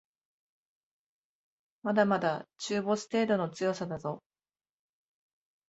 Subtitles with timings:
[1.83, 4.23] まだまだ中ボス程度の強さだぞ